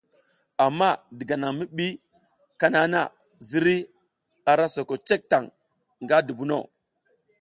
Amma 0.65 0.89
diga 1.17 1.35
nan 1.41 1.53
mi 1.59 1.65
bi 1.75 1.87
kana 2.59 2.79
na, 2.93 3.01
zirey 3.49 3.81
ara 4.51 4.65
soko 4.75 4.95
cek 5.07 5.21
taŋ 5.31 5.43
nga 6.03 6.17
dubuno. 6.27 6.59